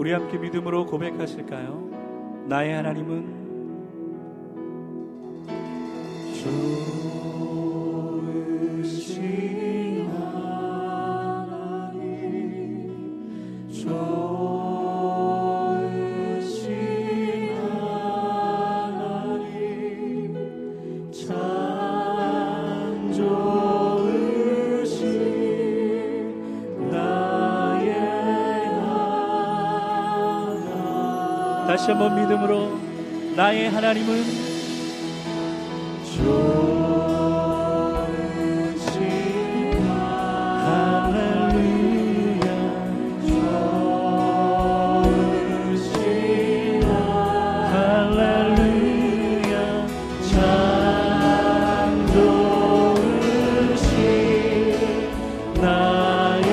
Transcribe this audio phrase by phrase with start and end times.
[0.00, 2.46] 우리 함께 믿음으로 고백하실까요?
[2.48, 3.38] 나의 하나님은
[8.80, 10.08] 좋으신
[11.12, 11.50] 하나님
[31.70, 32.76] 다시 한번 믿음으로
[33.36, 34.24] 나의 하나님은
[38.10, 38.98] 좋으신
[40.66, 42.44] 할렐루야
[45.70, 46.82] 좋으신
[47.72, 49.54] 할렐루야.
[50.28, 50.34] 참
[53.70, 53.94] 좋으신
[55.60, 56.50] 나의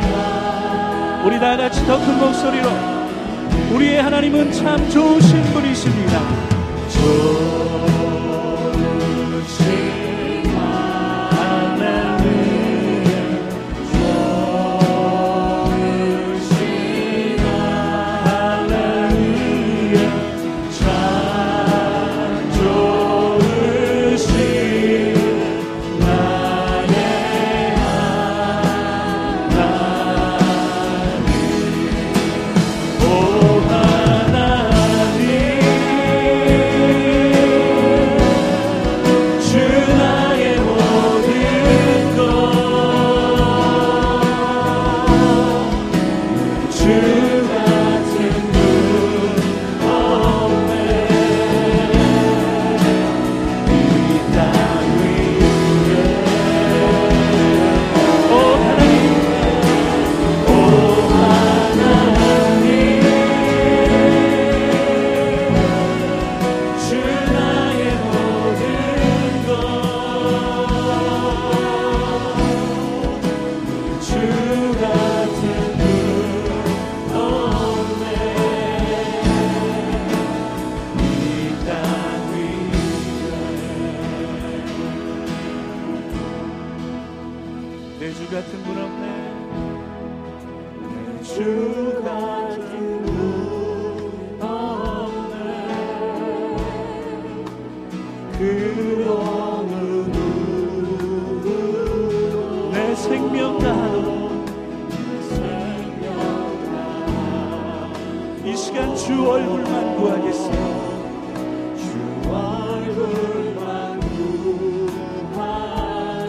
[0.00, 1.26] 하나님.
[1.26, 2.99] 우리 다 같이 더 큰 목소리로
[3.70, 6.20] 우리의 하나님은 참 좋으신 분이십니다.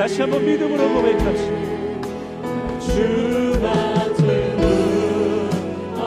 [0.00, 1.60] 다시 한번 믿음으로 고백합시다.
[2.80, 6.00] 주 같은 분그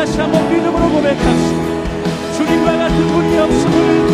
[0.00, 2.32] 다시 한번 믿음으로 고백합시다.
[2.32, 4.09] 주님과 같은 분이 없음을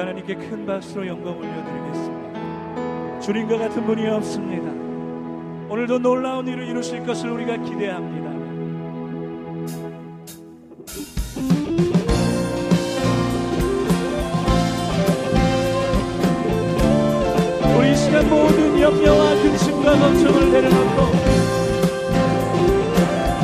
[0.00, 3.20] 하나님께 큰 박수로 영광 올려드리겠습니다.
[3.20, 4.70] 주님과 같은 분이 없습니다.
[5.68, 8.30] 오늘도 놀라운 일을 이루실 것을 우리가 기대합니다.
[17.76, 21.12] 우리 시간 모든 염려와 근심과 걱정을 내려놓고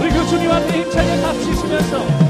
[0.00, 2.25] 그리고 주님 앞에 힘차게 박치시면서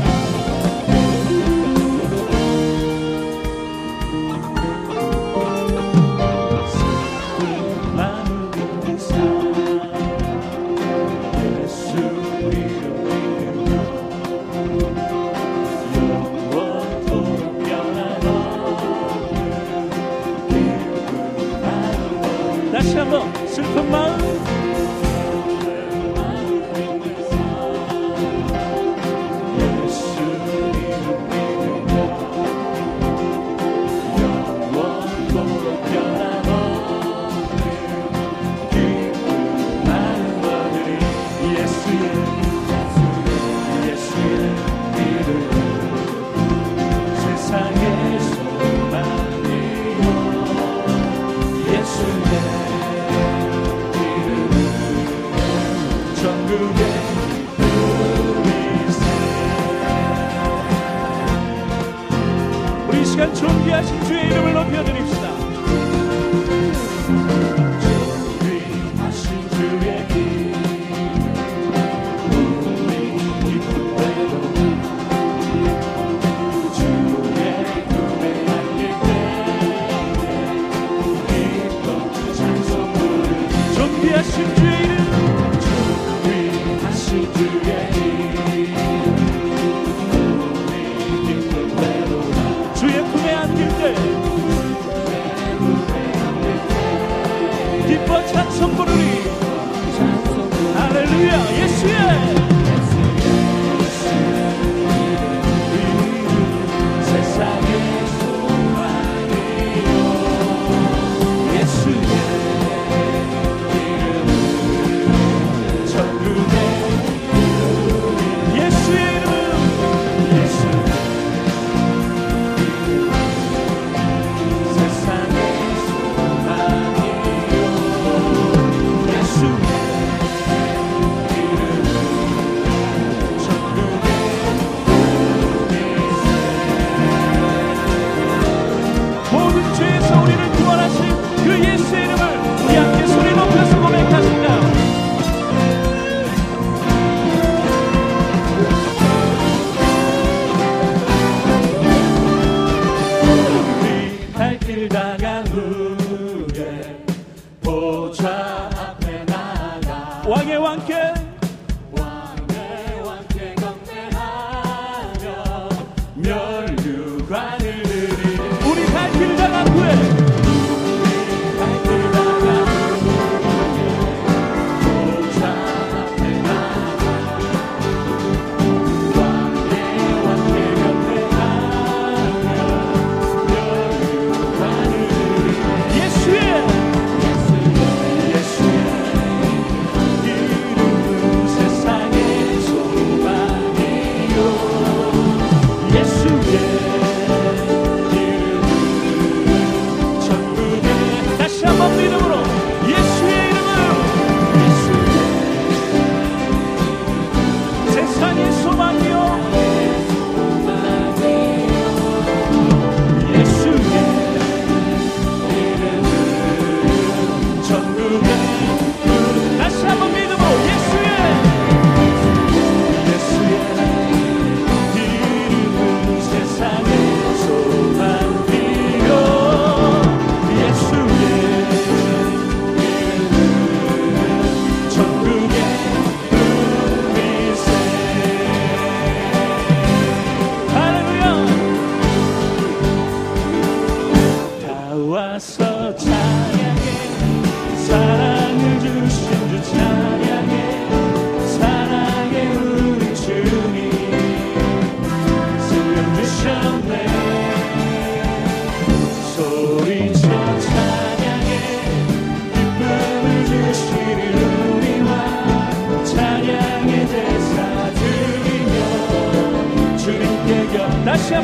[218.36, 218.95] Amen.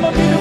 [0.01, 0.32] 다시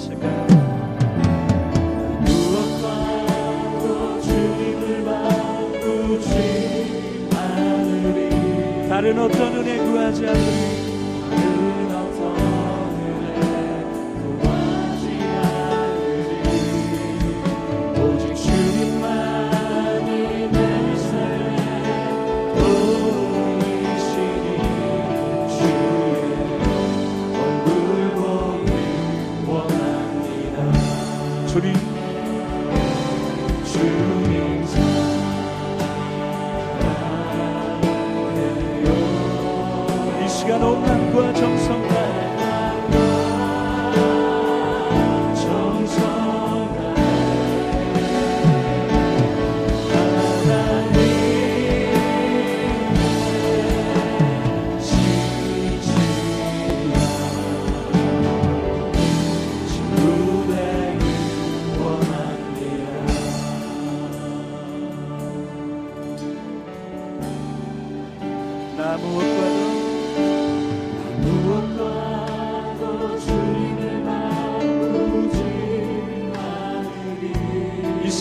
[0.00, 0.46] 하실까요?
[8.88, 10.69] 다른 어떤 은혜 구하지 않으리
[40.50, 41.89] 大都难过了成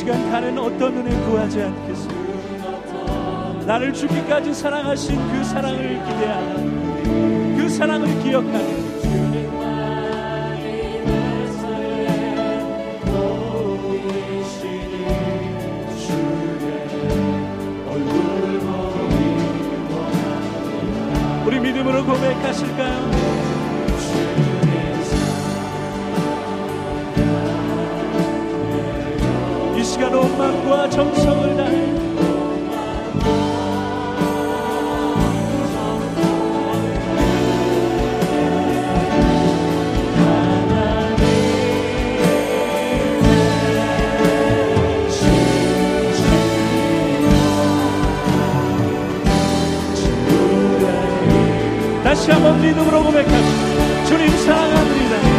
[0.10, 2.10] 시간 가는 어떤 은혜 구하지 않겠소
[3.68, 8.90] 나를 죽기까지 사랑하신 그 사랑을 기대하는 그 사랑을 기억하는
[21.46, 23.39] 우리 믿음으로 고백하실까요?
[30.00, 31.94] 시간 온 마음과 정성을 다해.
[52.06, 54.06] 다시 한번 믿음으로 고백합시다.
[54.06, 55.39] 주님 사랑합니다